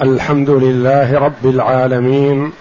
الحمد 0.00 0.50
لله 0.50 1.18
رب 1.18 1.46
العالمين 1.46 2.52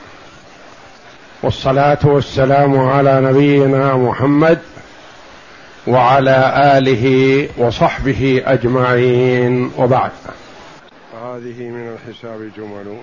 والصلاة 1.44 2.00
والسلام 2.04 2.80
على 2.80 3.22
نبينا 3.22 3.98
محمد 3.98 4.60
وعلى 5.88 6.54
آله 6.78 7.06
وصحبه 7.58 8.42
أجمعين 8.46 9.72
وبعد. 9.78 10.12
هذه 11.24 11.70
من 11.70 11.96
الحساب 11.98 12.52
جمل. 12.58 12.98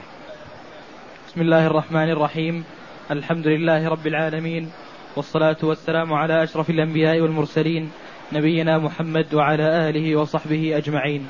بسم 1.29 1.41
الله 1.41 1.67
الرحمن 1.67 2.11
الرحيم. 2.11 2.65
الحمد 3.11 3.47
لله 3.47 3.89
رب 3.89 4.07
العالمين 4.07 4.71
والصلاة 5.17 5.59
والسلام 5.63 6.13
على 6.13 6.43
أشرف 6.43 6.71
الأنبياء 6.71 7.21
والمرسلين 7.21 7.91
نبينا 8.33 8.79
محمد 8.79 9.35
وعلى 9.35 9.89
آله 9.89 10.17
وصحبه 10.17 10.77
أجمعين. 10.77 11.29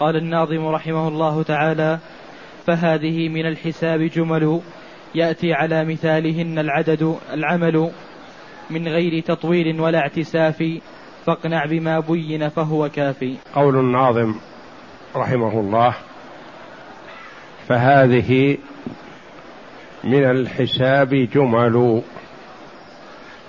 قال 0.00 0.16
الناظم 0.16 0.66
رحمه 0.66 1.08
الله 1.08 1.42
تعالى 1.42 1.98
فهذه 2.66 3.28
من 3.28 3.46
الحساب 3.46 4.00
جمل 4.00 4.60
يأتي 5.14 5.52
على 5.52 5.84
مثالهن 5.84 6.58
العدد 6.58 7.16
العمل 7.32 7.90
من 8.70 8.88
غير 8.88 9.22
تطويل 9.22 9.80
ولا 9.80 9.98
اعتساف. 9.98 10.64
فاقنع 11.26 11.64
بما 11.64 12.00
بين 12.00 12.48
فهو 12.48 12.88
كافي. 12.88 13.36
قول 13.54 13.76
الناظم 13.76 14.34
رحمه 15.16 15.60
الله. 15.60 15.94
فهذه 17.68 18.58
من 20.04 20.24
الحساب 20.30 21.14
جمل. 21.14 22.02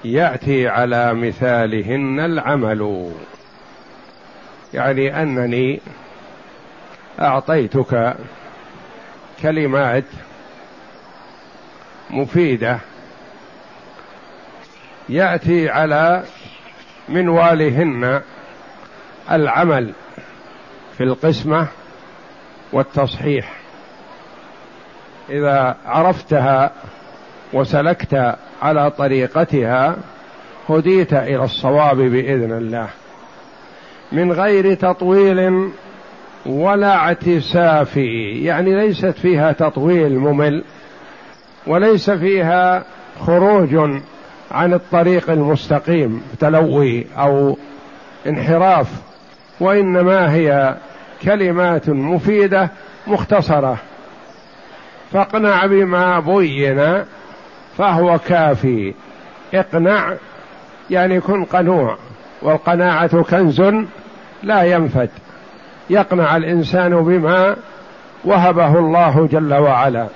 يأتي 0.06 0.68
على 0.68 1.14
مثالهن 1.14 2.20
العمل. 2.20 3.12
يعني 4.74 5.22
أنني 5.22 5.80
أعطيتك 7.20 8.16
كلمات 9.42 10.04
مفيدة 12.10 12.80
يأتي 15.10 15.70
على 15.70 16.24
منوالهن 17.10 18.22
العمل 19.32 19.94
في 20.98 21.04
القسمة 21.04 21.68
والتصحيح. 22.74 23.54
إذا 25.30 25.78
عرفتها 25.86 26.72
وسلكت 27.54 28.36
على 28.62 28.92
طريقتها 28.92 29.98
هديت 30.70 31.14
إلى 31.14 31.44
الصواب 31.44 31.98
بإذن 31.98 32.52
الله. 32.52 32.90
من 34.12 34.32
غير 34.32 34.74
تطويل 34.74 35.70
ولا 36.46 36.96
اعتساف 36.96 37.98
يعني 37.98 38.76
ليست 38.76 39.06
فيها 39.06 39.52
تطويل 39.52 40.20
ممل 40.20 40.64
وليس 41.68 42.10
فيها 42.10 42.84
خروج 43.20 43.76
عن 44.52 44.74
الطريق 44.74 45.30
المستقيم 45.30 46.22
تلوي 46.40 47.06
أو 47.18 47.58
انحراف 48.28 48.88
وإنما 49.60 50.34
هي 50.34 50.76
كلمات 51.24 51.90
مفيدة 51.90 52.70
مختصرة. 53.08 53.78
فاقنع 55.14 55.66
بما 55.66 56.20
بين 56.20 57.04
فهو 57.78 58.20
كافي. 58.28 58.94
اقنع 59.54 60.14
يعني 60.90 61.20
كن 61.20 61.46
قنوع 61.46 61.98
والقناعة 62.42 63.24
كنز 63.24 63.62
لا 64.44 64.64
ينفد. 64.64 65.10
يقنع 65.90 66.36
الإنسان 66.36 67.04
بما 67.04 67.56
وهبه 68.24 68.80
الله 68.80 69.28
جل 69.32 69.54
وعلا. 69.54 70.08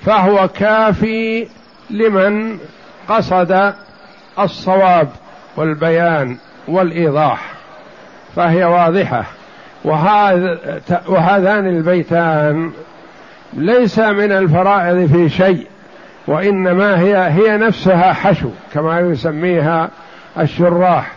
فهو 0.00 0.48
كافي 0.48 1.48
لمن 1.90 2.58
قصد 3.08 3.72
الصواب 4.38 5.08
والبيان 5.56 6.36
والإيضاح 6.68 7.52
فهي 8.36 8.64
واضحة. 8.64 9.24
وهذا 9.84 10.58
وهذان 11.06 11.66
البيتان 11.66 12.72
ليس 13.52 13.98
من 13.98 14.32
الفرائض 14.32 15.06
في 15.12 15.28
شيء 15.28 15.66
وإنما 16.26 17.00
هي 17.00 17.16
هي 17.16 17.56
نفسها 17.56 18.12
حشو 18.12 18.50
كما 18.74 19.00
يسميها 19.00 19.90
الشراح. 20.38 21.12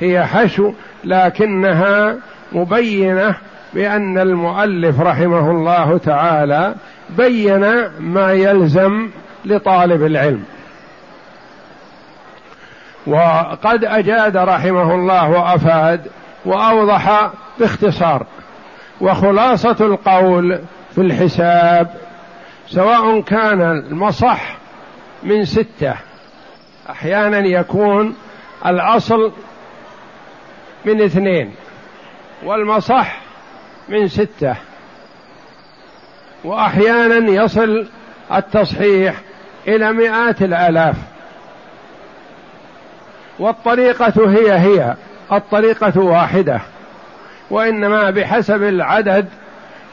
هي 0.00 0.26
حشو 0.26 0.72
لكنها 1.04 2.16
مبينة 2.52 3.34
بأن 3.74 4.18
المؤلف 4.18 5.00
رحمه 5.00 5.50
الله 5.50 5.98
تعالى 5.98 6.74
بين 7.16 7.88
ما 8.00 8.32
يلزم 8.32 9.10
لطالب 9.44 10.02
العلم. 10.02 10.44
وقد 13.06 13.84
أجاد 13.84 14.36
رحمه 14.36 14.94
الله 14.94 15.30
وأفاد 15.30 16.00
وأوضح 16.44 17.30
باختصار. 17.58 18.26
وخلاصة 19.00 19.76
القول 19.80 20.58
في 20.94 21.00
الحساب 21.00 21.88
سواء 22.68 23.20
كان 23.20 23.62
المصح 23.62 24.56
من 25.22 25.44
ستة 25.44 25.94
أحيانا 26.90 27.38
يكون 27.38 28.14
الأصل 28.66 29.32
من 30.88 31.02
اثنين 31.02 31.54
والمصح 32.44 33.20
من 33.88 34.08
ستة. 34.08 34.54
واحيانا 36.44 37.30
يصل 37.30 37.86
التصحيح 38.34 39.14
إلى 39.68 39.92
مئات 39.92 40.42
الآلاف. 40.42 40.96
والطريقة 43.38 44.30
هي 44.30 44.52
هي 44.52 44.94
الطريقة 45.32 46.00
واحدة. 46.00 46.60
وإنما 47.50 48.10
بحسب 48.10 48.62
العدد 48.62 49.28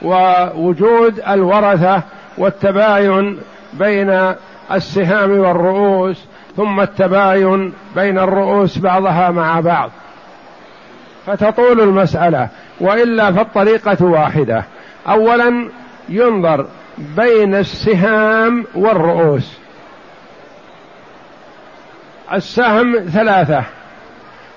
ووجود 0.01 1.19
الورثة 1.19 2.01
والتباين 2.37 3.39
بين 3.73 4.33
السهام 4.71 5.39
والرؤوس 5.39 6.25
ثم 6.57 6.81
التباين 6.81 7.73
بين 7.95 8.19
الرؤوس 8.19 8.77
بعضها 8.77 9.31
مع 9.31 9.59
بعض. 9.59 9.91
فتطول 11.25 11.81
المسألة 11.81 12.49
وإلا 12.79 13.31
فالطريقة 13.31 14.05
واحدة. 14.05 14.65
أولا 15.07 15.69
ينظر 16.09 16.67
بين 16.97 17.55
السهام 17.55 18.65
والرؤوس. 18.75 19.57
السهم 22.33 22.99
ثلاثة 22.99 23.63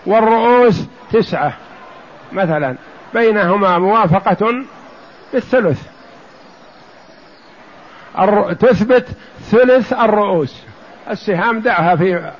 والرؤوس 0.07 0.85
تسعة. 1.13 1.53
مثلا 2.33 2.77
بينهما 3.15 3.79
موافقة 3.79 4.65
بالثلث. 5.33 5.83
تثبت 8.61 9.09
ثلث 9.41 9.93
الرؤوس. 9.93 10.63
السهام 11.11 11.61
دعها 11.61 11.97
في 11.97 12.31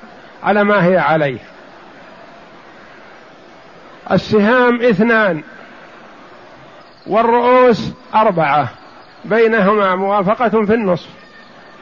على 0.43 0.63
ما 0.63 0.85
هي 0.85 0.97
عليه. 0.97 1.39
السهام 4.11 4.81
اثنان 4.81 5.43
والرؤوس 7.07 7.91
أربعة 8.15 8.69
بينهما 9.25 9.95
موافقة 9.95 10.65
في 10.65 10.73
النصف. 10.73 11.09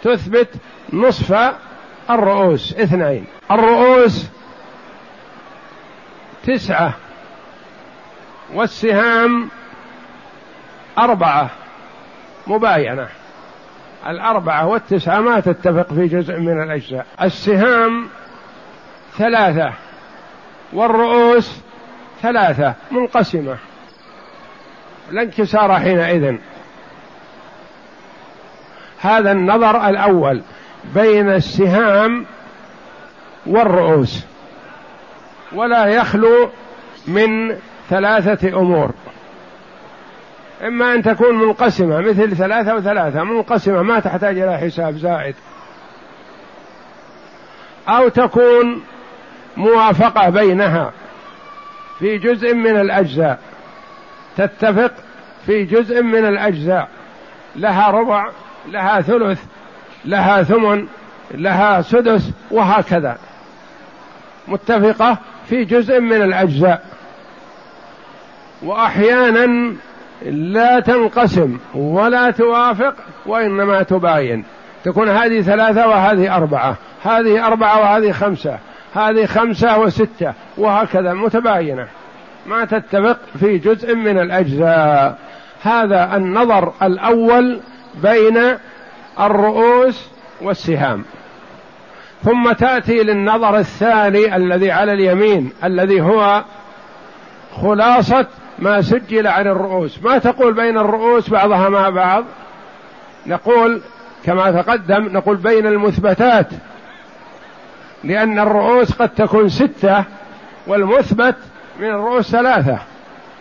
تثبت 0.04 0.50
نصف 0.94 1.54
الرؤوس 2.10 2.74
اثنين. 2.74 3.26
الرؤوس 3.52 4.26
تسعة 6.44 6.94
والسهام 8.54 9.50
أربعة. 10.98 11.50
مباينة. 12.48 13.08
الأربعة 14.08 14.68
والتسعة 14.68 15.20
ما 15.20 15.40
تتفق 15.40 15.94
في 15.94 16.08
جزء 16.08 16.40
من 16.40 16.64
الأجزاء. 16.64 17.06
السهام 17.22 18.08
ثلاثة 19.18 19.74
والرؤوس 20.74 21.67
ثلاثة. 22.22 22.74
منقسمة. 22.92 23.58
لا 25.12 25.22
انكسار 25.22 25.80
حينئذ. 25.80 26.36
هذا 29.02 29.32
النظر 29.32 29.90
الأول 29.90 30.42
بين 30.96 31.30
السهام 31.30 32.26
والرؤوس. 33.46 34.26
ولا 35.52 35.86
يخلو 35.86 36.50
من 37.08 37.58
ثلاثة 37.90 38.60
أمور. 38.60 38.92
إما 40.62 40.94
أن 40.94 41.04
تكون 41.04 41.36
منقسمة 41.36 42.00
مثل 42.00 42.36
ثلاثة 42.36 42.76
وثلاثة. 42.76 43.24
منقسمة 43.24 43.82
ما 43.82 44.00
تحتاج 44.00 44.40
إلى 44.40 44.58
حساب 44.58 44.98
زائد. 44.98 45.36
أو 47.88 48.10
تكون 48.10 48.84
موافقة 49.58 50.30
بينها. 50.30 50.92
في 52.00 52.18
جزء 52.18 52.54
من 52.54 52.80
الأجزاء. 52.80 53.40
تتفق 54.38 54.92
في 55.46 55.64
جزء 55.64 56.02
من 56.02 56.26
الأجزاء. 56.26 56.88
لها 57.56 57.90
ربع 57.90 58.30
لها 58.72 59.02
ثلث 59.02 59.44
لها 60.06 60.44
ثمن 60.44 60.88
لها 61.32 61.82
سدس 61.82 62.32
وهكذا. 62.52 63.18
متفقة 64.48 65.18
في 65.46 65.64
جزء 65.64 66.00
من 66.00 66.22
الأجزاء. 66.22 66.86
وأحيانا 68.64 69.76
لا 70.26 70.80
تنقسم 70.80 71.58
ولا 71.76 72.32
توافق 72.32 72.96
وإنما 73.26 73.84
تباين. 73.84 74.46
تكون 74.84 75.10
هذه 75.10 75.42
ثلاثة 75.42 75.88
وهذه 75.88 76.36
أربعة. 76.36 76.76
هذه 77.04 77.48
أربعة 77.48 77.80
وهذه 77.80 78.12
خمسة. 78.12 78.60
هذه 78.94 79.26
خمسة 79.26 79.80
وستة 79.80 80.34
وهكذا 80.58 81.14
متباينة. 81.14 81.88
ما 82.48 82.66
تتفق 82.66 83.20
في 83.40 83.58
جزء 83.58 83.96
من 83.96 84.20
الأجزاء. 84.20 85.18
هذا 85.64 86.16
النظر 86.16 86.74
الأول 86.82 87.60
بين 88.02 88.40
الرؤوس 89.20 90.10
والسهام. 90.42 91.04
ثم 92.24 92.52
تأتي 92.52 93.04
للنظر 93.04 93.58
الثاني 93.58 94.36
الذي 94.36 94.72
على 94.72 94.94
اليمين 94.94 95.52
الذي 95.64 96.02
هو 96.02 96.44
خلاصة 97.62 98.26
ما 98.60 98.82
سجل 98.82 99.28
عن 99.28 99.48
الرؤوس. 99.48 100.04
ما 100.04 100.18
تقول 100.18 100.54
بين 100.54 100.78
الرؤوس 100.78 101.30
بعضها 101.30 101.70
مع 101.70 101.90
بعض؟ 101.90 102.26
نقول 103.28 103.82
كما 104.26 104.62
تقدم 104.62 105.04
نقول 105.04 105.38
بين 105.38 105.68
المثبتات. 105.68 106.48
لأن 108.04 108.40
الرؤوس 108.40 108.92
قد 108.92 109.10
تكون 109.10 109.50
ستة 109.50 110.04
والمثبت 110.68 111.36
من 111.80 111.90
الرؤوس 111.90 112.32
ثلاثة. 112.32 112.80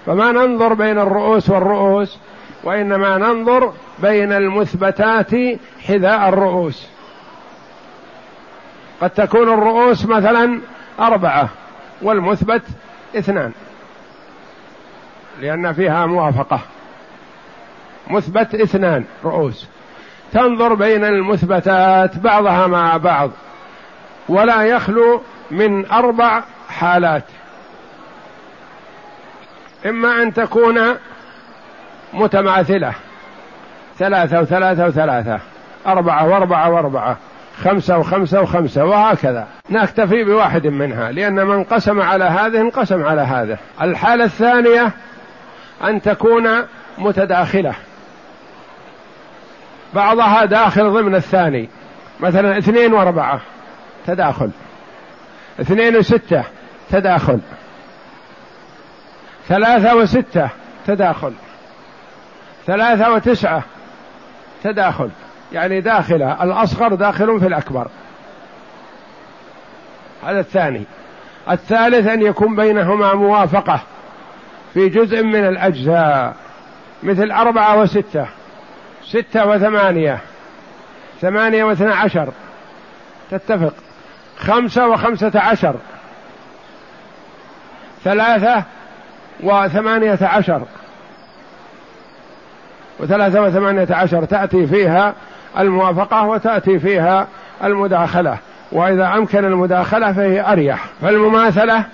فما 0.07 0.33
ننظر 0.33 0.75
بين 0.75 0.99
الرؤوس 0.99 1.51
والرؤوس 1.51 2.19
وإنما 2.65 3.19
ننظر 3.19 3.73
بين 3.99 4.33
المثبتات 4.33 5.31
حذاء 5.87 6.29
الرؤوس. 6.29 6.89
قد 9.01 9.11
تكون 9.11 9.53
الرؤوس 9.53 10.07
مثلا 10.07 10.61
أربعة 11.01 11.49
والمثبت 12.03 12.63
اثنان 13.17 13.53
لأن 15.41 15.73
فيها 15.73 16.07
موافقة. 16.07 16.61
مثبت 18.11 18.55
اثنان 18.55 19.05
رؤوس. 19.25 19.67
تنظر 20.33 20.75
بين 20.75 21.05
المثبتات 21.05 22.19
بعضها 22.19 22.67
مع 22.67 22.97
بعض. 22.97 23.31
ولا 24.29 24.63
يخلو 24.63 25.23
من 25.51 25.87
أربع 25.87 26.43
حالات. 26.69 27.25
إما 29.87 30.23
أن 30.23 30.35
تكون 30.35 30.81
متماثلة. 32.13 32.93
ثلاثة 33.99 34.41
وثلاثة 34.41 34.87
وثلاثة. 34.87 35.41
أربعة 35.87 36.29
وأربعة 36.29 36.71
وأربعة. 36.71 37.17
خمسة 37.65 37.99
وخمسة 37.99 38.41
وخمسة. 38.41 38.85
وهكذا. 38.85 39.47
نكتفي 39.71 40.25
بواحد 40.25 40.67
منها. 40.67 41.13
لأن 41.13 41.47
من 41.47 41.65
قسم 41.65 42.01
على 42.01 42.25
هذه 42.25 42.61
انقسم 42.61 43.05
على 43.05 43.21
هذا 43.21 43.59
الحالة 43.83 44.25
الثانية 44.25 44.91
أن 45.85 46.03
تكون 46.03 46.49
متداخلة. 46.99 47.75
بعضها 49.95 50.45
داخل 50.45 50.91
ضمن 50.91 51.15
الثاني. 51.15 51.69
مثلا 52.21 52.59
اثنين 52.59 52.93
وأربعة. 52.95 53.41
تداخل. 54.07 54.51
اثنين 55.61 55.97
وستة 55.97 56.45
تداخل. 56.91 57.41
ثلاثة 59.49 59.97
وستة 59.97 60.49
تداخل. 60.87 61.33
ثلاثة 62.67 63.13
وتسعة 63.13 63.63
تداخل. 64.65 65.11
يعني 65.53 65.81
داخلة 65.81 66.43
الأصغر 66.43 66.95
داخل 66.95 67.41
في 67.41 67.47
الأكبر. 67.47 67.89
هذا 70.25 70.41
الثاني. 70.41 70.85
الثالث 71.51 72.09
أن 72.09 72.23
يكون 72.23 72.57
بينهما 72.57 73.15
موافقة 73.15 73.81
في 74.75 74.89
جزء 74.89 75.23
من 75.23 75.49
الأجزاء 75.49 76.37
مثل 77.03 77.31
أربعة 77.31 77.81
وستة 77.81 78.27
ستة 79.05 79.47
وثمانية 79.47 80.19
ثمانية 81.21 81.65
واثنى 81.65 81.93
عشر. 81.93 82.29
تتفق؟ 83.31 83.86
خمسة 84.39 84.89
وخمسة 84.89 85.33
عشر. 85.35 85.75
ثلاثة 88.05 88.63
وثمانية 89.43 90.19
عشر. 90.23 90.63
وثلاثة 92.99 93.43
وثمانية 93.43 93.89
عشر 93.91 94.25
تأتي 94.25 94.67
فيها 94.67 95.15
الموافقة 95.59 96.27
وتأتي 96.27 96.79
فيها 96.79 97.27
المداخلة. 97.65 98.39
وإذا 98.73 99.07
أمكن 99.07 99.45
المداخلة 99.45 100.13
فهي 100.13 100.53
أريح. 100.53 100.85
فالمماثلة 101.03 101.85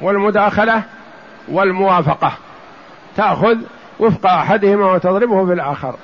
والمداخلة 0.00 0.82
والموافقة. 1.48 2.32
تأخذ 3.16 3.56
وفق 3.98 4.26
أحدهما 4.26 4.92
وتضربه 4.92 5.44
بالآخر. 5.44 5.94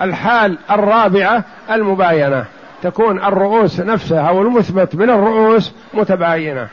الحال 0.00 0.58
الرابعة 0.70 1.44
المباينة. 1.70 2.44
تكون 2.82 3.24
الرؤوس 3.24 3.80
نفسها 3.80 4.28
أو 4.28 4.42
المثبت 4.42 4.94
من 4.94 5.10
الرؤوس 5.10 5.72
متباينة. 5.94 6.68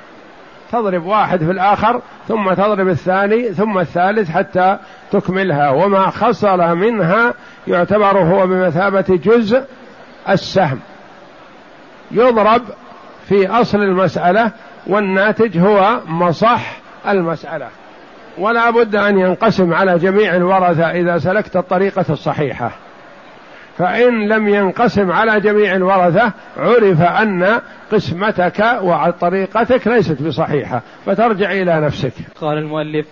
تضرب 0.71 1.05
واحد 1.05 1.43
في 1.43 1.51
الآخر 1.51 2.01
ثم 2.27 2.53
تضرب 2.53 2.87
الثاني 2.87 3.53
ثم 3.53 3.79
الثالث 3.79 4.31
حتى 4.31 4.77
تكملها. 5.11 5.69
وما 5.69 6.09
خصل 6.09 6.75
منها 6.75 7.33
يعتبر 7.67 8.17
هو 8.17 8.47
بمثابة 8.47 9.05
جزء 9.09 9.63
السهم. 10.29 10.79
يضرب 12.11 12.61
في 13.29 13.47
أصل 13.47 13.77
المسألة 13.77 14.51
والناتج 14.87 15.57
هو 15.57 15.99
مصح 16.05 16.77
المسألة. 17.07 17.67
ولا 18.37 18.69
بد 18.69 18.95
أن 18.95 19.19
ينقسم 19.19 19.73
على 19.73 19.97
جميع 19.99 20.35
الورثة 20.35 20.91
إذا 20.91 21.17
سلكت 21.17 21.55
الطريقة 21.55 22.05
الصحيحة. 22.09 22.71
فإن 23.77 24.27
لم 24.27 24.47
ينقسم 24.47 25.11
على 25.11 25.39
جميع 25.39 25.75
الورثة 25.75 26.33
عرف 26.57 27.01
أن 27.01 27.61
قسمتك 27.91 28.79
وطريقتك 28.81 29.87
ليست 29.87 30.21
بصحيحة. 30.21 30.81
فترجع 31.05 31.51
إلى 31.51 31.81
نفسك. 31.81 32.13
قال 32.41 32.57
المؤلف 32.57 33.07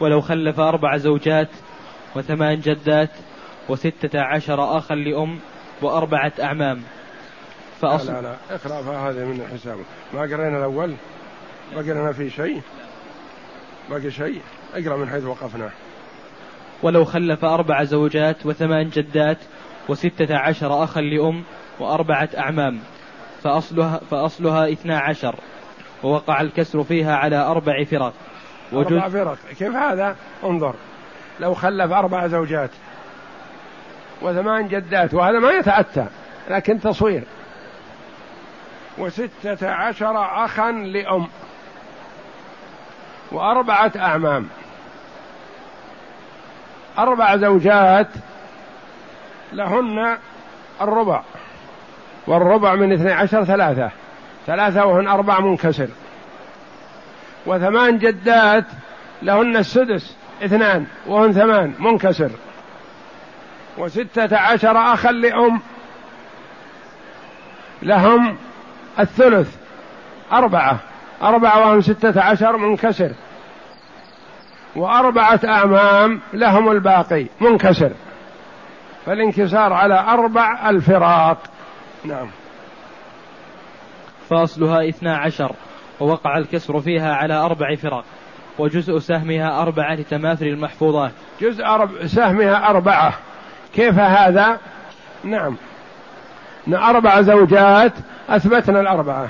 ولو 0.00 0.20
خلف 0.20 0.60
أربع 0.60 0.96
زوجات 0.96 1.48
وثمان 2.16 2.60
جدات 2.60 3.10
وستة 3.68 4.20
عشر 4.20 4.78
أخا 4.78 4.94
لأم 4.94 5.38
وأربعة 5.82 6.32
أعمام. 6.42 6.82
فأصل 7.80 8.12
لا 8.12 8.20
لا, 8.20 8.22
لا. 8.22 8.34
اقرأ 8.54 9.10
هذا 9.10 9.24
من 9.24 9.40
الحساب 9.40 9.76
ما 10.14 10.20
قرينا 10.20 10.58
الأول؟ 10.58 10.94
بقي 11.76 11.94
لنا 11.94 12.12
في 12.12 12.30
شيء؟ 12.30 12.60
باقي 13.90 14.10
شيء؟ 14.10 14.40
اقرأ 14.74 14.96
من 14.96 15.08
حيث 15.08 15.24
وقفنا. 15.24 15.70
ولو 16.82 17.04
خلف 17.04 17.44
أربع 17.44 17.84
زوجات 17.84 18.46
وثمان 18.46 18.88
جدات 18.88 19.38
وستة 19.88 20.36
عشر 20.38 20.84
أخا 20.84 21.00
لأم 21.00 21.44
وأربعة 21.80 22.28
أعمام. 22.38 22.80
فأصلها, 23.42 24.00
فأصلها 24.10 24.72
اثنا 24.72 24.98
عشر. 24.98 25.34
ووقع 26.02 26.40
الكسر 26.40 26.82
فيها 26.82 27.16
على 27.16 27.36
أربع 27.36 27.84
فرق 27.84 28.12
أربع 28.72 29.08
فرق 29.08 29.38
كيف 29.58 29.76
هذا؟ 29.76 30.16
انظر. 30.44 30.74
لو 31.40 31.54
خلف 31.54 31.92
أربع 31.92 32.26
زوجات. 32.26 32.70
وثمان 34.22 34.68
جدات. 34.68 35.14
وهذا 35.14 35.38
ما 35.38 35.50
يتأتى 35.50 36.06
لكن 36.50 36.80
تصوير. 36.80 37.22
وستة 38.98 39.70
عشر 39.70 40.44
أخا 40.44 40.72
لأم. 40.72 41.28
وأربعة 43.32 43.92
أعمام. 43.96 44.48
أربع 46.98 47.36
زوجات 47.36 48.08
لهن 49.52 50.16
الربع 50.80 51.22
والربع 52.26 52.74
من 52.74 52.92
اثني 52.92 53.12
عشر 53.12 53.44
ثلاثة 53.44 53.90
ثلاثة 54.46 54.84
وهن 54.86 55.08
أربع 55.08 55.40
منكسر. 55.40 55.88
وثمان 57.46 57.98
جدات 57.98 58.64
لهن 59.22 59.56
السدس 59.56 60.16
اثنان 60.44 60.86
وهن 61.06 61.32
ثمان 61.32 61.74
منكسر. 61.78 62.30
وستة 63.78 64.36
عشر 64.36 64.78
أخا 64.78 65.12
لأم 65.12 65.60
لهم 67.82 68.36
الثلث 68.98 69.56
أربعة 70.32 70.78
أربعة 71.22 71.58
وهم 71.58 71.80
ستة 71.80 72.22
عشر 72.22 72.56
منكسر. 72.56 73.12
وأربعة 74.76 75.40
أعمام 75.44 76.20
لهم 76.32 76.70
الباقي 76.70 77.26
منكسر. 77.40 77.90
فالانكسار 79.06 79.72
على 79.72 80.00
أربع 80.00 80.70
الفراق. 80.70 81.38
نعم. 82.04 82.28
فأصلها 84.30 84.88
اثنا 84.88 85.16
عشر 85.16 85.52
ووقع 86.00 86.38
الكسر 86.38 86.80
فيها 86.80 87.14
على 87.14 87.34
أربع 87.34 87.74
فرق 87.74 88.04
وجزء 88.58 88.98
سهمها 88.98 89.62
أربعة 89.62 89.94
لتماثل 89.94 90.44
المحفوظات. 90.44 91.12
جزء 91.40 91.64
أرب 91.64 92.06
سهمها 92.06 92.70
أربعة. 92.70 93.14
كيف 93.74 93.98
هذا؟ 93.98 94.58
نعم. 95.24 95.56
أربع 96.68 97.20
زوجات 97.20 97.92
أثبتنا 98.28 98.80
الأربعة. 98.80 99.28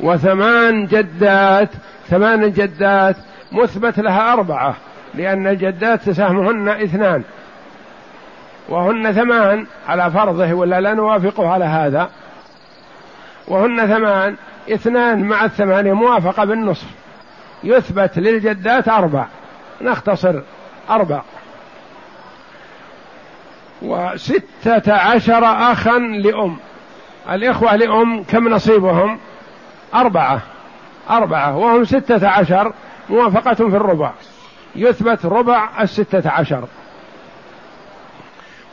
وثمان 0.00 0.86
جدات 0.86 1.68
ثمان 2.08 2.52
جدات 2.52 3.16
مثبت 3.52 3.98
لها 3.98 4.32
أربعة 4.32 4.76
لأن 5.14 5.46
الجدات 5.46 6.10
سهمهن 6.10 6.68
اثنان. 6.68 7.24
وهن 8.70 9.12
ثمان 9.12 9.66
على 9.88 10.10
فرضه 10.10 10.52
ولا 10.52 10.80
لا 10.80 10.94
نوافقه 10.94 11.48
على 11.48 11.64
هذا. 11.64 12.10
وهن 13.48 13.86
ثمان 13.86 14.36
اثنان 14.70 15.24
مع 15.24 15.44
الثمانية 15.44 15.92
موافقة 15.92 16.44
بالنصف. 16.44 16.86
يثبت 17.64 18.18
للجدات 18.18 18.88
أربع. 18.88 19.26
نختصر 19.80 20.40
أربع. 20.90 21.22
وستة 23.82 24.94
عشر 24.94 25.44
أخا 25.44 25.98
لأم. 25.98 26.56
الإخوة 27.30 27.76
لأم 27.76 28.22
كم 28.22 28.48
نصيبهم؟ 28.48 29.18
أربعة. 29.94 30.40
أربعة. 31.10 31.56
وهم 31.56 31.84
ستة 31.84 32.28
عشر 32.28 32.72
موافقة 33.10 33.54
في 33.54 33.76
الربع. 33.76 34.10
يثبت 34.76 35.26
ربع 35.26 35.68
الستة 35.80 36.30
عشر. 36.30 36.64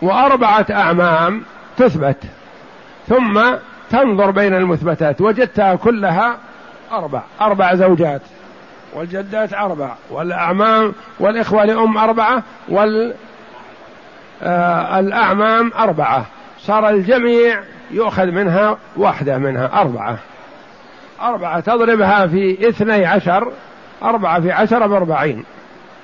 وأربعة 0.01 0.65
أعمام 0.71 1.43
تثبت 1.77 2.17
ثم 3.07 3.41
تنظر 3.89 4.31
بين 4.31 4.53
المثبتات 4.53 5.21
وجدتها 5.21 5.75
كلها 5.75 6.37
أربع 6.91 7.21
أربع 7.41 7.75
زوجات 7.75 8.21
والجدات 8.93 9.53
أربع 9.53 9.91
والأعمام 10.09 10.93
والإخوة 11.19 11.65
لأم 11.65 11.97
أربعة 11.97 12.43
والأعمام 14.43 15.71
آه 15.75 15.83
أربعة. 15.83 16.25
صار 16.59 16.89
الجميع 16.89 17.59
يؤخذ 17.91 18.25
منها 18.25 18.77
واحدة 18.95 19.37
منها 19.37 19.81
أربعة. 19.81 20.17
أربعة 21.21 21.59
تضربها 21.59 22.27
في 22.27 22.69
اثني 22.69 23.05
عشر 23.05 23.51
أربعة 24.03 24.41
في 24.41 24.51
عشرة 24.51 24.85
بأربعين. 24.85 25.43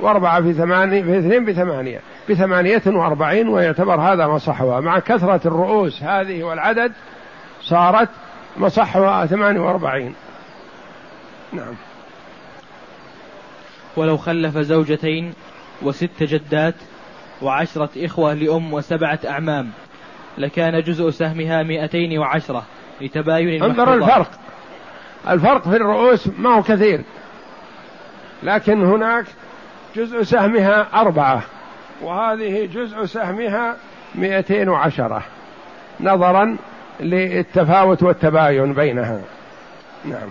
وأربعة 0.04 0.42
في 0.42 0.54
ثمانية 0.54 1.04
في 1.04 1.20
اثنين 1.20 1.46
بثمانية. 1.46 2.00
بثمانية 2.30 2.82
وأربعين 2.86 3.48
ويعتبر 3.48 4.02
هذا 4.02 4.28
مصحوها 4.28 4.80
مع 4.80 5.00
كثرة 5.00 5.42
الرؤوس 5.46 6.04
هذه 6.04 6.44
والعدد 6.44 6.92
صارت 7.62 8.10
مصحوها 8.58 9.26
ثمانية 9.26 9.60
وأربعين. 9.60 10.16
نعم. 11.54 11.74
ولو 13.98 14.18
خلف 14.18 14.58
زوجتين 14.58 15.34
وست 15.82 16.24
جدات 16.24 16.76
وعشرة 17.42 17.90
إخوة 17.98 18.34
لأم 18.34 18.74
وسبعة 18.74 19.20
أعمام 19.28 19.70
لكان 20.38 20.82
جزء 20.82 21.10
سهمها 21.10 21.64
مئتين 21.64 22.20
وعشرة 22.20 22.64
لتباين 23.02 23.64
أنظر 23.64 23.94
الفرق. 23.94 24.32
الفرق 25.30 25.70
في 25.70 25.76
الرؤوس 25.76 26.28
ما 26.38 26.58
هو 26.58 26.64
كثير 26.64 27.02
لكن 28.44 28.84
هناك 28.84 29.26
جزء 29.96 30.24
سهمها 30.24 31.02
أربعة 31.02 31.44
وهذه 32.02 32.66
جزء 32.66 33.06
سهمها 33.06 33.78
مئتين 34.16 34.70
وعشرة 34.70 35.24
نظرا 36.00 36.58
للتفاوت 37.00 38.04
والتباين 38.04 38.74
بينها. 38.74 39.22
نعم. 40.06 40.30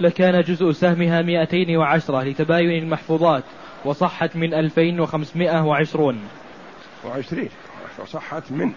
لكان 0.00 0.42
جزء 0.42 0.72
سهمها 0.72 1.22
مئتين 1.22 1.76
وعشرة 1.76 2.22
لتباين 2.22 2.82
المحفوظات 2.82 3.44
وصحت 3.84 4.36
من 4.36 4.54
ألفين 4.54 5.00
وخمسمائة 5.00 5.64
وعشرون. 5.64 6.28
وعشرين 7.04 7.50
وصحت 7.98 8.42
من 8.50 8.72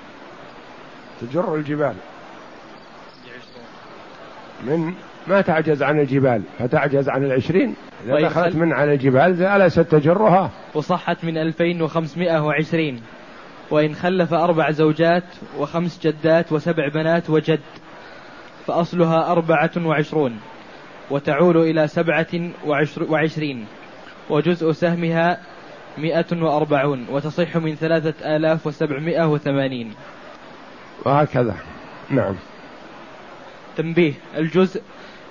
تجر 1.22 1.56
الجبال. 1.56 1.96
من 4.64 4.94
ما 5.28 5.42
تعجز 5.42 5.84
عن 5.84 6.00
الجبال 6.00 6.42
فتعجز 6.60 7.10
عن 7.10 7.24
العشرين. 7.26 7.76
إذا 8.06 8.22
دخلت 8.22 8.56
من 8.56 8.74
على 8.74 8.94
الجبال 8.94 9.44
ألست 9.44 9.80
تجرها 9.80 10.52
وصحت 10.74 11.26
من 11.26 11.38
ألفين 11.38 11.82
وخمسمائة 11.82 12.44
وعشرين. 12.46 13.02
وإن 13.72 13.96
خلف 13.96 14.34
أربع 14.34 14.72
زوجات 14.72 15.24
وخمس 15.58 16.00
جدات 16.04 16.52
وسبع 16.52 16.88
بنات 16.88 17.30
وجد 17.30 17.60
فأصلها 18.68 19.32
أربعة 19.32 19.72
وعشرون 19.78 20.40
وتعول 21.12 21.58
إلى 21.58 21.88
سبعة 21.88 22.52
وعشر 22.66 23.04
وعشرين. 23.12 23.66
وجزء 24.30 24.72
سهمها 24.72 25.40
مئة 25.98 26.44
وأربعون 26.44 27.06
وتصح 27.10 27.58
من 27.58 27.76
ثلاثة 27.76 28.36
آلاف 28.36 28.68
وسبعمائة 28.68 29.28
وثمانين. 29.28 29.94
وهكذا. 31.06 31.56
نعم. 32.10 32.36
تنبيه. 33.78 34.14
الجزء 34.38 34.82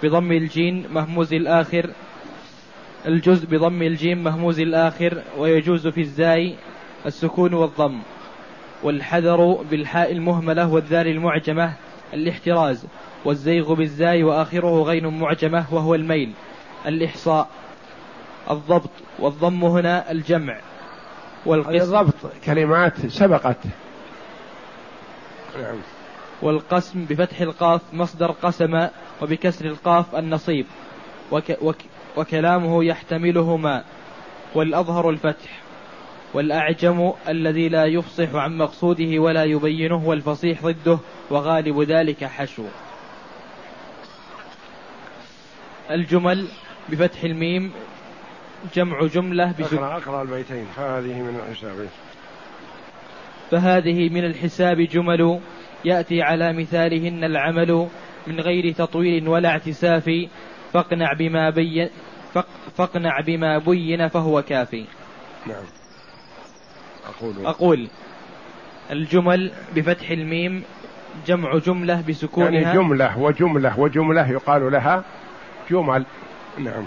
بضم 0.03 0.33
الجين 0.33 0.87
مهموز 0.91 1.35
الآخر 1.35 1.91
الجزء 3.07 3.47
بضم 3.47 3.83
الجيم 3.83 4.25
مهموز 4.25 4.61
الآخر 4.61 5.23
ويجوز 5.39 5.89
في 5.89 6.01
الزاي 6.01 6.55
السكون 7.07 7.55
والضم. 7.55 8.01
والحذر 8.83 9.63
بالحاء 9.71 10.13
المهملة 10.13 10.73
والذال 10.73 11.07
المعجمة 11.07 11.73
الاحتراز 12.15 12.87
والزيغ 13.25 13.75
بالزاي 13.75 14.23
وآخره 14.23 14.83
غين 14.83 15.07
معجمة 15.07 15.75
وهو 15.75 15.95
الميل 15.95 16.33
الإحصاء 16.87 17.49
الضبط 18.51 18.91
والضم 19.19 19.65
هنا 19.65 20.11
الجمع. 20.11 20.59
والقسم 21.47 21.77
الضبط 21.77 22.15
كلمات 22.45 23.07
سبقت. 23.07 23.59
والقسم 26.43 27.05
بفتح 27.05 27.41
القاف 27.41 27.81
مصدر 27.93 28.31
قسم 28.31 28.89
وبكسر 29.23 29.65
القاف 29.65 30.15
النصيب. 30.15 30.67
وك 31.31 31.57
وك 31.63 31.77
وكلامه 32.17 32.85
يحتملهما. 32.85 33.85
والأظهر 34.55 35.11
الفتح. 35.11 35.61
والأعجم 36.35 37.13
الذي 37.29 37.69
لا 37.69 37.85
يفصح 37.85 38.35
عن 38.35 38.59
مقصوده 38.59 39.19
ولا 39.19 39.45
يبينه 39.45 40.09
والفصيح 40.09 40.63
ضده. 40.63 40.99
وغالب 41.31 41.83
ذلك 41.83 42.25
حشو. 42.25 42.65
الجمل 45.91 46.49
بفتح 46.89 47.25
الميم. 47.25 47.73
جمع 48.75 49.07
جملة 49.07 49.55
أقرأ, 49.61 49.97
أقرأ 49.97 50.23
البيتين. 50.23 50.67
فهذه 50.77 51.23
من 51.23 51.41
الحساب. 51.49 51.89
فهذه 53.51 54.09
من 54.09 54.25
الحساب 54.25 54.81
جمل. 54.81 55.41
يأتي 55.85 56.23
على 56.23 56.53
مثالهن 56.53 57.25
العمل. 57.25 57.89
من 58.29 58.41
غير 58.41 58.73
تطويل 58.73 59.29
ولا 59.29 59.49
اعتساف 59.49 60.11
فاقنع 60.73 61.13
بما 61.13 61.51
بين 61.51 61.89
فاقنع 62.77 63.21
بما 63.21 63.59
بين 63.59 64.09
فهو 64.09 64.43
كافي. 64.43 64.85
نعم. 65.47 65.65
أقول. 67.09 67.47
أقول 67.47 67.89
الجمل 68.91 69.53
بفتح 69.77 70.11
الميم 70.11 70.63
جمع 71.27 71.59
جملة 71.59 72.05
بسكونها. 72.09 72.51
يعني 72.51 72.79
جملة 72.79 73.19
وجملة 73.19 73.81
وجملة 73.81 74.31
يقال 74.31 74.73
لها 74.73 75.05
جمل. 75.71 76.05
نعم. 76.59 76.85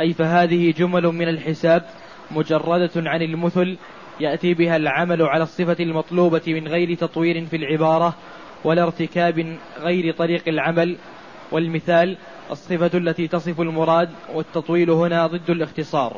أي 0.00 0.12
فهذه 0.12 0.74
جمل 0.78 1.02
من 1.02 1.28
الحساب 1.28 1.84
مجردة 2.30 2.90
عن 2.96 3.22
المثل 3.22 3.76
يأتي 4.20 4.54
بها 4.54 4.76
العمل 4.76 5.22
على 5.22 5.42
الصفة 5.42 5.76
المطلوبة 5.80 6.42
من 6.46 6.68
غير 6.68 6.94
تطوير 6.94 7.46
في 7.46 7.56
العبارة 7.56 8.14
ولا 8.64 8.82
ارتكاب 8.82 9.56
غير 9.80 10.14
طريق 10.14 10.48
العمل. 10.48 10.96
والمثال 11.52 12.16
الصفة 12.50 12.98
التي 12.98 13.28
تصف 13.28 13.60
المراد 13.60 14.10
والتطويل 14.34 14.90
هنا 14.90 15.26
ضد 15.26 15.50
الاختصار. 15.50 16.16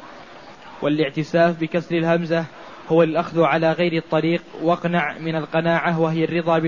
والاعتساف 0.83 1.61
بكسر 1.61 1.97
الهمزة 1.97 2.45
هو 2.89 3.03
الأخذ 3.03 3.43
على 3.43 3.73
غير 3.73 3.93
الطريق 3.93 4.43
واقنع 4.63 5.19
من 5.19 5.37
القناعة 5.37 6.01
وهي 6.01 6.25
الرضا 6.25 6.59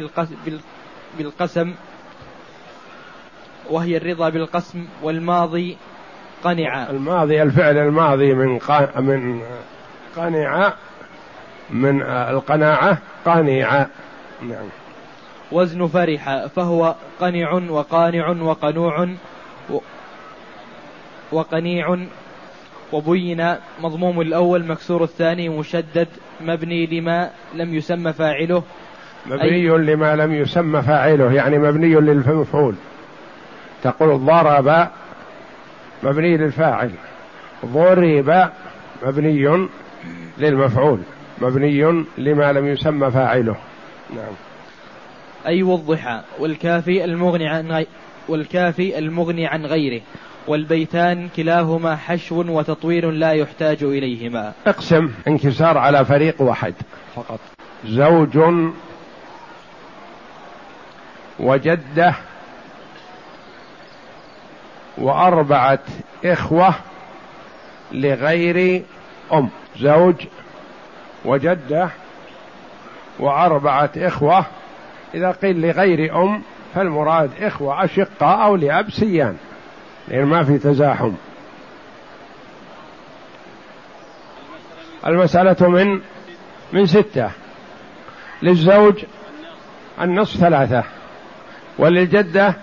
بالقسم. 1.18 1.74
وهي 3.70 3.96
الرضا 3.96 4.28
بالقسم 4.28 4.86
والماضي 5.02 5.76
قنع 6.44 6.90
الماضي 6.90 7.42
الفعل 7.42 7.78
الماضي 7.78 8.34
من 8.34 8.58
من 8.96 9.42
قنع 10.16 10.72
من 11.70 12.02
القناعة 12.02 12.98
قانع 13.24 13.86
نعم. 14.42 14.68
وزن 15.52 15.87
فرح 15.87 16.47
فهو 16.47 16.95
قنع 17.21 17.52
وقانع 17.52 18.28
وقنوع 18.28 19.09
وقنيع 21.33 21.97
وبين 22.92 23.54
مضموم 23.80 24.21
الأول 24.21 24.66
مكسور 24.66 25.02
الثاني 25.02 25.49
مشدد 25.49 26.09
مبني 26.40 26.87
لما 26.87 27.30
لم 27.54 27.75
يسمى 27.75 28.12
فاعله. 28.12 28.62
مبني 29.26 29.69
لما 29.69 30.16
لم 30.16 30.35
يسمى 30.35 30.83
فاعله 30.83 31.33
يعني 31.33 31.59
مبني 31.59 31.95
للمفعول. 31.95 32.75
تقول 33.83 34.19
ضرب 34.26 34.88
مبني 36.02 36.37
للفاعل. 36.37 36.90
ضرب 37.66 38.50
مبني 39.02 39.69
للمفعول. 40.38 40.99
مبني 41.38 42.04
لما 42.19 42.52
لم 42.52 42.66
يسمى 42.66 43.11
فاعله. 43.11 43.57
نعم. 44.16 44.50
أي 45.47 45.62
والضحى 45.62 46.20
والكافي 46.38 47.04
المغني 47.04 47.49
عن 47.49 47.87
والكافي 48.28 48.99
المغني 48.99 49.47
عن 49.47 49.66
غيره 49.66 50.00
والبيتان 50.47 51.28
كلاهما 51.37 51.97
حشو 51.97 52.42
وتطوير 52.49 53.11
لا 53.11 53.32
يحتاج 53.32 53.82
إليهما. 53.82 54.52
أقسم 54.66 55.11
انكسار 55.28 55.78
على 55.78 56.04
فريق 56.04 56.42
واحد. 56.42 56.75
فقط. 57.16 57.40
زوج 57.87 58.38
وجدة 61.40 62.14
وأربعة 64.99 65.78
إخوة 66.25 66.75
لغير 67.92 68.82
أم. 69.32 69.49
زوج 69.80 70.14
وجدة 71.25 71.90
وأربعة 73.18 73.90
إخوة 73.97 74.47
إذا 75.14 75.31
قيل 75.31 75.67
لغير 75.67 76.23
أم 76.23 76.43
فالمراد 76.75 77.31
إخوة 77.43 77.85
أشقاء 77.85 78.45
أو 78.45 78.57
لاب 78.57 78.90
سيان 78.90 79.37
لأن 80.09 80.25
ما 80.25 80.45
في 80.45 80.59
تزاحم. 80.59 81.12
المسألة 85.07 85.69
من 85.69 86.00
من 86.73 86.87
ستة. 86.87 87.31
للزوج 88.43 89.05
النصف 90.00 90.40
ثلاثة 90.40 90.85
وللجدة 91.79 92.55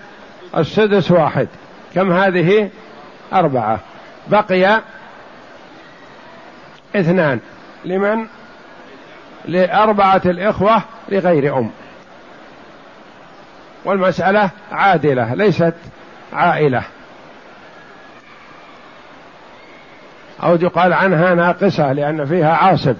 السدس 0.56 1.10
واحد. 1.10 1.48
كم 1.94 2.12
هذه؟ 2.12 2.70
أربعة. 3.32 3.80
بقي 4.28 4.80
اثنان. 6.96 7.40
لمن؟ 7.84 8.26
لأربعة 9.44 10.22
الإخوة 10.26 10.82
لغير 11.08 11.58
أم. 11.58 11.70
والمسألة 13.84 14.50
عادلة 14.72 15.34
ليست 15.34 15.74
عائلة. 16.32 16.82
أو 20.42 20.54
يقال 20.54 20.92
عنها 20.92 21.34
ناقصة 21.34 21.92
لأن 21.92 22.24
فيها 22.24 22.54
عاصب 22.54 22.96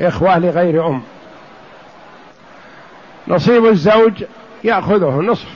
إخوة 0.00 0.38
لغير 0.38 0.86
أم. 0.86 1.02
نصيب 3.28 3.66
الزوج 3.66 4.24
يأخذه 4.64 5.20
نصف 5.20 5.48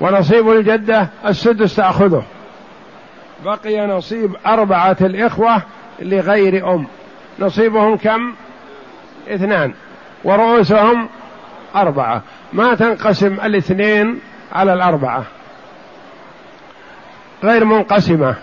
ونصيب 0.00 0.50
الجدة 0.50 1.08
السدس 1.26 1.76
تأخذه. 1.76 2.24
بقي 3.44 3.86
نصيب 3.86 4.36
أربعة 4.46 4.96
الإخوة 5.00 5.62
لغير 5.98 6.74
أم. 6.74 6.86
نصيبهم 7.38 7.96
كم؟ 7.96 8.34
اثنان 9.28 9.74
ورؤوسهم 10.24 11.08
أربعة. 11.76 12.22
ما 12.54 12.74
تنقسم 12.74 13.32
الاثنين 13.44 14.20
على 14.52 14.72
الأربعة. 14.72 15.24
غير 17.44 17.64
منقسمة. 17.64 18.34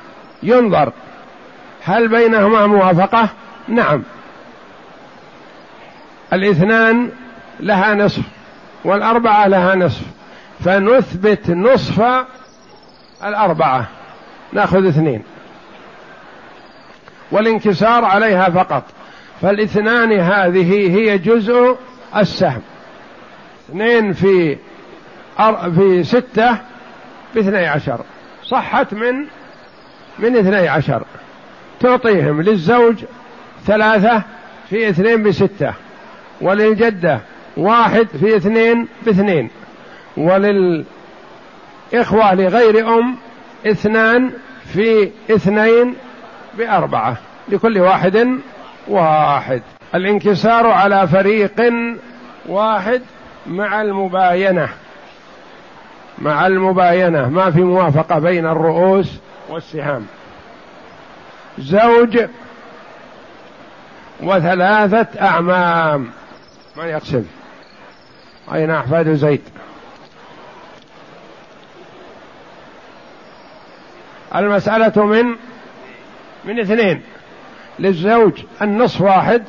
ينظر. 0.43 0.91
هل 1.83 2.07
بينهما 2.07 2.67
موافقة؟ 2.67 3.29
نعم. 3.67 4.03
الاثنان 6.33 7.09
لها 7.59 7.95
نصف 7.95 8.23
والأربعة 8.85 9.47
لها 9.47 9.75
نصف. 9.75 10.01
فنثبت 10.59 11.49
نصف 11.49 12.03
الأربعة. 13.23 13.87
نأخذ 14.53 14.87
اثنين. 14.87 15.23
والانكسار 17.31 18.05
عليها 18.05 18.49
فقط. 18.49 18.83
فالاثنان 19.41 20.11
هذه 20.11 20.97
هي 20.97 21.17
جزء 21.17 21.77
السهم. 22.17 22.61
اثنين 23.71 24.13
في. 24.13 24.57
في 25.75 26.03
ستة 26.03 26.57
باثني 27.35 27.67
عشر. 27.67 28.01
صحت 28.43 28.93
من 28.93 29.25
من 30.19 30.37
اثني 30.37 30.67
عشر. 30.67 31.03
تعطيهم 31.79 32.41
للزوج 32.41 32.95
ثلاثة 33.65 34.23
في 34.69 34.89
اثنين 34.89 35.23
بستة. 35.23 35.73
وللجدة 36.41 37.19
واحد 37.57 38.07
في 38.19 38.35
اثنين 38.35 38.87
باثنين. 39.05 39.49
وللإخوة 40.17 40.85
لغير 42.33 42.99
أم 42.99 43.15
اثنان 43.67 44.31
في 44.73 45.11
اثنين 45.29 45.95
بأربعة. 46.57 47.17
لكل 47.49 47.79
واحد 47.79 48.39
واحد. 48.87 49.61
الانكسار 49.95 50.67
على 50.67 51.07
فريق 51.07 51.73
واحد. 52.47 53.01
مع 53.47 53.81
المباينة 53.81 54.69
مع 56.19 56.47
المباينة 56.47 57.29
ما 57.29 57.51
في 57.51 57.61
موافقة 57.61 58.19
بين 58.19 58.45
الرؤوس 58.45 59.19
والسهام. 59.49 60.05
زوج 61.59 62.19
وثلاثة 64.21 65.21
أعمام. 65.21 66.09
من 66.77 66.85
يقسم 66.85 67.25
أين 68.53 68.71
أحفاد 68.71 69.13
زيد؟ 69.13 69.41
المسألة 74.35 75.05
من 75.05 75.35
من 76.45 76.59
اثنين. 76.59 77.01
للزوج 77.79 78.43
النصف 78.61 79.01
واحد 79.01 79.43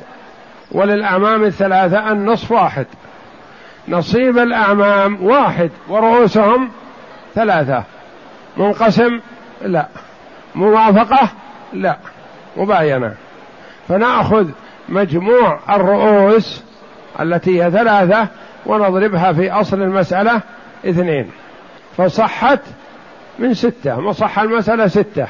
وللأعمام 0.71 1.43
الثلاثة 1.43 2.11
النصف 2.11 2.51
واحد. 2.51 2.85
نصيب 3.87 4.37
الأعمام 4.37 5.25
واحد 5.25 5.71
ورؤوسهم 5.89 6.69
ثلاثة. 7.35 7.83
منقسم؟ 8.57 9.19
لا. 9.61 9.87
موافقة؟ 10.55 11.29
لا. 11.73 11.97
مباينة. 12.57 13.15
فنأخذ 13.87 14.49
مجموع 14.89 15.59
الرؤوس 15.69 16.63
التي 17.19 17.63
هي 17.63 17.71
ثلاثة 17.71 18.27
ونضربها 18.65 19.33
في 19.33 19.51
أصل 19.51 19.81
المسألة 19.81 20.41
اثنين. 20.85 21.31
فصحت 21.97 22.59
من 23.39 23.53
ستة. 23.53 23.99
وصح 23.99 24.39
المسألة 24.39 24.87
ستة؟ 24.87 25.27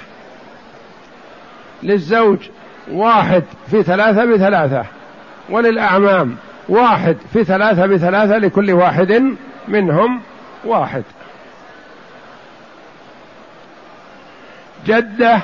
للزوج 1.83 2.37
واحد 2.91 3.43
في 3.71 3.83
ثلاثة 3.83 4.25
بثلاثة. 4.25 4.85
وللأعمام 5.49 6.35
واحد 6.69 7.17
في 7.33 7.43
ثلاثة 7.43 7.85
بثلاثة 7.85 8.37
لكل 8.37 8.71
واحد 8.71 9.35
منهم 9.67 10.21
واحد. 10.65 11.03
جدة 14.85 15.41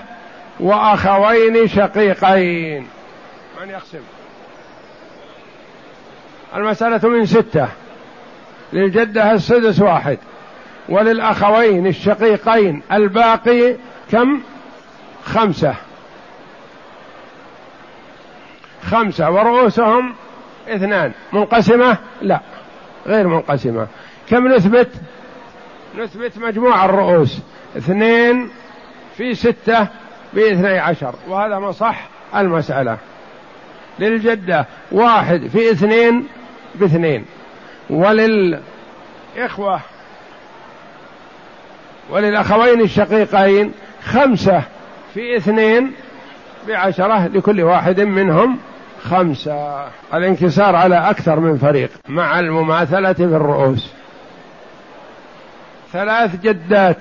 وأخوين 0.59 1.67
شقيقين. 1.67 2.87
من 3.61 3.69
يقسم؟ 3.69 3.99
المسألة 6.55 7.09
من 7.09 7.25
ستة. 7.25 7.67
للجدة 8.73 9.31
السدس 9.31 9.79
واحد. 9.79 10.17
وللأخوين 10.89 11.87
الشقيقين 11.87 12.81
الباقي 12.91 13.75
كم؟ 14.11 14.41
خمسة. 15.25 15.75
خمسة. 18.91 19.29
ورؤوسهم 19.29 20.15
اثنان 20.75 21.11
منقسمة؟ 21.33 21.97
لا 22.21 22.39
غير 23.07 23.27
منقسمة. 23.27 23.87
كم 24.29 24.47
نثبت؟ 24.47 24.89
نثبت 25.97 26.37
مجموع 26.37 26.85
الرؤوس 26.85 27.39
اثنين 27.77 28.49
في 29.17 29.35
ستة 29.35 29.87
باثني 30.33 30.79
عشر 30.79 31.15
وهذا 31.27 31.59
مصح 31.59 32.09
المسألة. 32.35 32.97
للجدة 33.99 34.65
واحد 34.91 35.47
في 35.47 35.71
اثنين 35.71 36.27
باثنين 36.75 37.25
وللإخوة 37.89 39.79
وللأخوين 42.09 42.81
الشقيقين 42.81 43.71
خمسة 44.03 44.63
في 45.13 45.37
اثنين 45.37 45.93
بعشرة 46.67 47.27
لكل 47.27 47.61
واحد 47.61 48.01
منهم. 48.01 48.59
خمسة. 48.99 49.85
الانكسار 50.13 50.75
على 50.75 51.09
أكثر 51.09 51.39
من 51.39 51.57
فريق 51.57 51.89
مع 52.07 52.39
المماثلة 52.39 53.13
في 53.13 53.23
الرؤوس. 53.23 53.93
ثلاث 55.91 56.35
جدات 56.41 56.97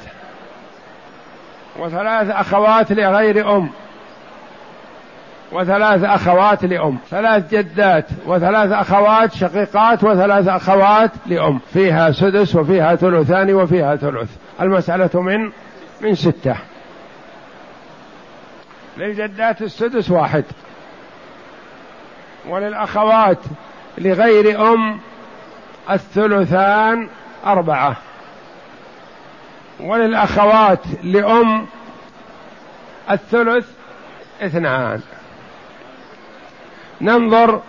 وثلاث 1.79 2.31
أخوات 2.31 2.93
لغير 2.93 3.57
أم. 3.57 3.71
وثلاث 5.53 6.05
أخوات 6.05 6.65
لأم. 6.65 6.99
ثلاث 7.11 7.55
جدات 7.55 8.07
وثلاث 8.27 8.73
أخوات 8.73 9.33
شقيقات 9.33 10.05
وثلاث 10.05 10.49
أخوات 10.49 11.11
لأم. 11.27 11.61
فيها 11.73 12.13
سدس 12.13 12.57
وفيها 12.57 12.97
ثلثان 12.97 13.55
وفيها 13.55 13.97
ثلث. 13.97 14.31
المسألة 14.61 15.21
من 15.21 15.51
من 16.01 16.15
ستة. 16.15 16.57
للجدات 18.97 19.63
السدس 19.63 20.11
واحد. 20.11 20.45
وللأخوات 22.49 23.39
لغير 23.99 24.73
أم 24.73 25.01
الثلثان 25.91 27.09
أربعة. 27.47 27.97
وللأخوات 29.81 30.81
لأم 31.03 31.67
الثلث 33.11 33.71
اثنان. 34.43 35.01
ننظر 37.01 37.61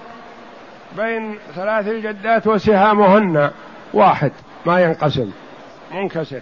بين 0.98 1.38
ثلاث 1.56 1.88
الجدات 1.88 2.48
وسهامهن 2.48 3.52
واحد 3.94 4.32
ما 4.66 4.82
ينقسم 4.82 5.32
منكسر. 5.92 6.42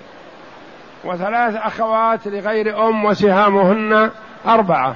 وثلاث 1.03 1.55
أخوات 1.55 2.27
لغير 2.27 2.87
أم 2.87 3.05
وسهامهن 3.05 4.11
أربعة. 4.45 4.95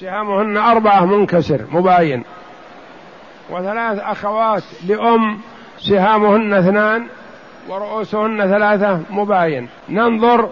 سهامهن 0.00 0.56
أربعة 0.56 1.04
منكسر 1.04 1.60
مباين. 1.72 2.24
وثلاث 3.50 3.98
أخوات 3.98 4.62
لأم 4.88 5.38
سهامهن 5.78 6.52
اثنان 6.52 7.06
ورؤوسهن 7.68 8.46
ثلاثة 8.48 9.00
مباين. 9.10 9.68
ننظر 9.88 10.48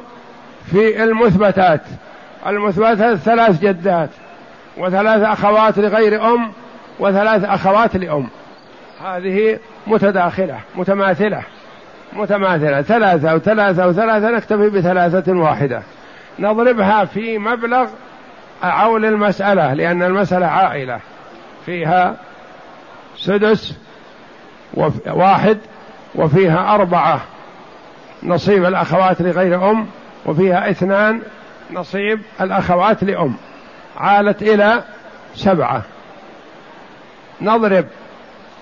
في 0.66 1.04
المثبتات. 1.04 1.80
المثبتات 2.46 3.18
ثلاث 3.18 3.60
جدات 3.60 4.10
وثلاث 4.76 5.22
أخوات 5.22 5.78
لغير 5.78 6.34
أم 6.34 6.52
وثلاث 6.98 7.44
أخوات 7.44 7.96
لأم. 7.96 8.28
هذه 9.04 9.58
متداخلة 9.86 10.58
متماثلة 10.74 11.42
متماثلة. 12.12 12.82
ثلاثة 12.82 13.34
وثلاثة 13.34 13.86
وثلاثة 13.86 14.30
نكتفي 14.30 14.70
بثلاثة 14.70 15.32
واحدة. 15.32 15.82
نضربها 16.38 17.04
في 17.04 17.38
مبلغ 17.38 17.86
عول 18.62 19.04
المسألة 19.04 19.74
لأن 19.74 20.02
المسألة 20.02 20.46
عائلة 20.46 21.00
فيها 21.66 22.16
سدس 23.16 23.74
واحد 25.06 25.58
وفيها 26.14 26.74
أربعة 26.74 27.20
نصيب 28.22 28.64
الأخوات 28.64 29.22
لغير 29.22 29.70
أم 29.70 29.86
وفيها 30.26 30.70
اثنان 30.70 31.22
نصيب 31.72 32.20
الأخوات 32.40 33.04
لأم. 33.04 33.34
عالت 33.96 34.42
إلى 34.42 34.82
سبعة. 35.34 35.82
نضرب 37.40 37.84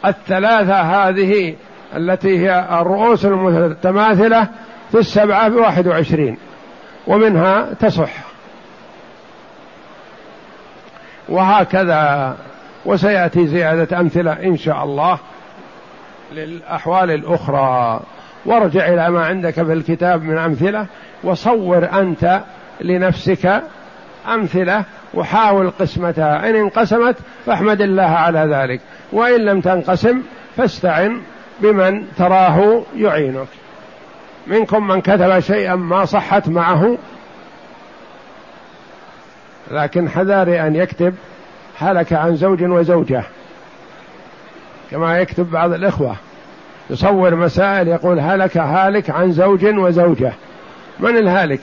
الثلاثة 0.05 0.81
هذه 0.81 1.57
التي 1.97 2.39
هي 2.39 2.67
الرؤوس 2.81 3.25
المتماثلة 3.25 4.49
في 4.93 4.99
السبعة 4.99 5.49
بواحد 5.49 5.87
وعشرين 5.87 6.37
ومنها 7.07 7.75
تصح. 7.81 8.30
وهكذا 11.31 12.37
وسيأتي 12.85 13.47
زيادة 13.47 14.01
أمثلة 14.01 14.33
إن 14.33 14.57
شاء 14.57 14.85
الله 14.85 15.19
للأحوال 16.33 17.11
الأخرى. 17.11 18.01
وارجع 18.47 18.89
إلى 18.89 19.11
ما 19.11 19.27
عندك 19.27 19.55
في 19.55 19.73
الكتاب 19.73 20.23
من 20.23 20.39
أمثلة 20.39 20.87
وصور 21.25 21.89
أنت 21.93 22.41
لنفسك 22.81 23.63
أمثلة 24.35 24.85
وحاول 25.15 25.71
قسمتها. 25.71 26.51
إن 26.51 26.57
انقسمت 26.57 27.17
فاحمد 27.47 27.81
الله 27.81 28.03
على 28.03 28.57
ذلك. 28.57 28.81
وإن 29.13 29.41
لم 29.41 29.61
تنقسم 29.61 30.23
فاستعن 30.57 31.21
بمن 31.61 32.05
تراه 32.19 32.83
يعينك. 32.97 33.49
منكم 34.47 34.87
من 34.87 35.01
كتب 35.01 35.41
شيئا 35.41 35.75
ما 35.75 36.05
صحت 36.05 36.49
معه 36.49 36.99
لكن 39.71 40.09
حذاري 40.09 40.61
أن 40.61 40.77
يكتب 40.77 41.15
هلك 41.79 42.13
عن 42.13 42.37
زوج 42.37 42.63
وزوجة 42.63 43.23
كما 44.91 45.19
يكتب 45.19 45.51
بعض 45.51 45.73
الإخوة. 45.73 46.17
يصور 46.91 47.35
مسائل 47.35 47.89
يقول 47.89 48.21
هلك 48.21 48.57
هالك 48.57 49.11
عن 49.11 49.33
زوج 49.33 49.65
وزوجة. 49.65 50.33
من 51.01 51.17
الهالك؟ 51.17 51.61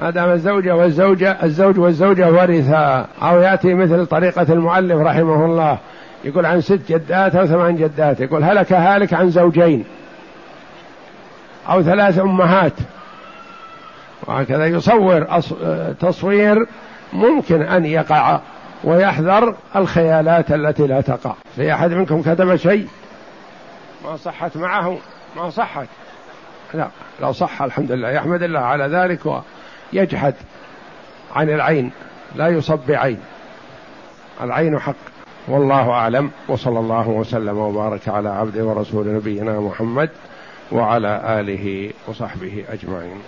ما 0.00 0.10
دام 0.10 0.30
الزوجة 0.30 0.76
والزوجة 0.76 1.36
الزوج 1.42 1.78
والزوجة 1.78 2.32
ورثا. 2.32 3.06
أو 3.22 3.40
يأتي 3.40 3.74
مثل 3.74 4.06
طريقة 4.06 4.46
المؤلف 4.52 5.00
رحمه 5.00 5.44
الله 5.44 5.78
يقول 6.24 6.46
عن 6.46 6.60
ست 6.60 6.80
جدات 6.88 7.36
أو 7.36 7.46
ثمان 7.46 7.76
جدات 7.76 8.20
يقول 8.20 8.44
هلك 8.44 8.72
هالك 8.72 9.14
عن 9.14 9.30
زوجين. 9.30 9.84
أو 11.68 11.82
ثلاث 11.82 12.18
أمهات. 12.18 12.72
وهكذا 14.26 14.66
يصور 14.66 15.24
تصوير 16.00 16.66
ممكن 17.12 17.62
أن 17.62 17.84
يقع 17.84 18.40
ويحذر 18.84 19.54
الخيالات 19.76 20.52
التي 20.52 20.86
لا 20.86 21.00
تقع. 21.00 21.34
في 21.56 21.72
أحد 21.72 21.92
منكم 21.92 22.22
كتب 22.22 22.56
شيء 22.56 22.88
ما 24.04 24.16
صحت 24.16 24.56
معه؟ 24.56 24.98
ما 25.36 25.50
صحت. 25.50 25.86
لا 26.74 26.88
لو 27.20 27.32
صح 27.32 27.62
الحمد 27.62 27.92
لله. 27.92 28.10
يحمد 28.10 28.42
الله 28.42 28.60
على 28.60 28.84
ذلك 28.84 29.42
ويجحد 29.92 30.34
عن 31.34 31.50
العين. 31.50 31.90
لا 32.36 32.48
يصب 32.48 32.78
بعين. 32.88 33.20
العين 34.40 34.78
حق. 34.78 34.94
والله 35.48 35.90
أعلم. 35.90 36.30
وصلى 36.48 36.78
الله 36.78 37.08
وسلم 37.08 37.58
وبارك 37.58 38.08
على 38.08 38.28
عبده 38.28 38.64
ورسول 38.64 39.14
نبينا 39.14 39.60
محمد 39.60 40.10
وعلى 40.72 41.40
آله 41.40 41.92
وصحبه 42.06 42.64
أجمعين. 42.68 43.20